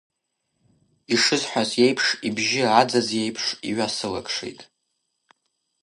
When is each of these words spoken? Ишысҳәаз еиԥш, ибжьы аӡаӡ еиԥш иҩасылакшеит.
Ишысҳәаз 1.13 1.71
еиԥш, 1.85 2.05
ибжьы 2.27 2.63
аӡаӡ 2.79 3.09
еиԥш 3.23 3.45
иҩасылакшеит. 3.69 4.59